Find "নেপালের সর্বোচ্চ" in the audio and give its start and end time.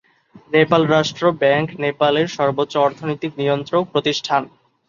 1.83-2.73